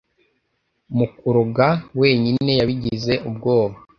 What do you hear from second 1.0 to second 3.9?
kuroga wenyine yabigize ubwoba